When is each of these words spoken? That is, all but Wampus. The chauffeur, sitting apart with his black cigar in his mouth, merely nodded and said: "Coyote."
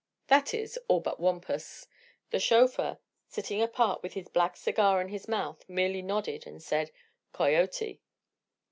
That 0.29 0.51
is, 0.55 0.79
all 0.87 0.99
but 0.99 1.19
Wampus. 1.19 1.85
The 2.31 2.39
chauffeur, 2.39 2.97
sitting 3.27 3.61
apart 3.61 4.01
with 4.01 4.13
his 4.13 4.29
black 4.29 4.57
cigar 4.57 4.99
in 4.99 5.09
his 5.09 5.27
mouth, 5.27 5.63
merely 5.67 6.01
nodded 6.01 6.47
and 6.47 6.59
said: 6.59 6.89
"Coyote." 7.33 8.01